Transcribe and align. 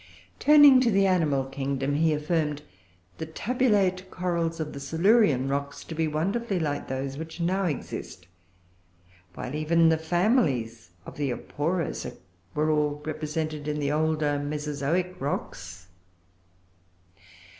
]Turning 0.39 0.81
to 0.81 0.89
the 0.89 1.05
animal 1.05 1.45
kingdom, 1.45 1.93
he 1.93 2.11
affirmed 2.11 2.63
the 3.19 3.25
tabulate 3.27 4.09
corals 4.09 4.59
of 4.59 4.73
the 4.73 4.79
Silurian 4.79 5.47
rocks 5.47 5.83
to 5.83 5.93
be 5.93 6.07
wonderfully 6.07 6.59
like 6.59 6.87
those 6.87 7.19
which 7.19 7.39
now 7.39 7.65
exist; 7.65 8.25
while 9.35 9.53
even 9.53 9.89
the 9.89 9.99
families 9.99 10.89
of 11.05 11.17
the 11.17 11.29
Aporosa 11.29 12.17
were 12.55 12.71
all 12.71 12.99
represented 13.05 13.67
in 13.67 13.79
the 13.79 13.91
older 13.91 14.39
Mesozoic 14.39 15.17
rocks. 15.21 15.87